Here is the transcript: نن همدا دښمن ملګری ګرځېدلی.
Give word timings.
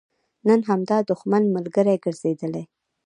نن 0.47 0.59
همدا 0.69 0.97
دښمن 1.09 1.43
ملګری 1.55 1.95
ګرځېدلی. 2.03 2.63